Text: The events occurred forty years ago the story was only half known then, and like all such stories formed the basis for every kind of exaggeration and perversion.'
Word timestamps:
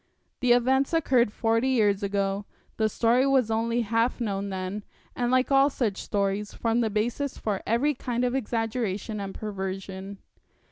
The 0.39 0.53
events 0.53 0.93
occurred 0.93 1.31
forty 1.31 1.67
years 1.67 2.01
ago 2.01 2.47
the 2.77 2.89
story 2.89 3.27
was 3.27 3.51
only 3.51 3.81
half 3.81 4.19
known 4.19 4.49
then, 4.49 4.83
and 5.15 5.29
like 5.29 5.51
all 5.51 5.69
such 5.69 6.01
stories 6.01 6.55
formed 6.55 6.83
the 6.83 6.89
basis 6.89 7.37
for 7.37 7.61
every 7.67 7.93
kind 7.93 8.23
of 8.25 8.33
exaggeration 8.33 9.19
and 9.19 9.35
perversion.' 9.35 10.17